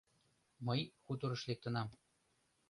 —Мый 0.67 0.81
хуторыш 1.03 1.41
лектынам. 1.49 1.87